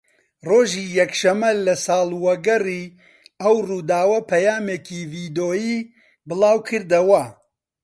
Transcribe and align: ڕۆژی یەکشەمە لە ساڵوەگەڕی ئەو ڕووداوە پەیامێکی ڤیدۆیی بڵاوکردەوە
ڕۆژی 0.47 0.85
یەکشەمە 0.97 1.49
لە 1.65 1.75
ساڵوەگەڕی 1.85 2.85
ئەو 3.41 3.55
ڕووداوە 3.67 4.19
پەیامێکی 4.29 5.07
ڤیدۆیی 5.11 5.75
بڵاوکردەوە 6.27 7.23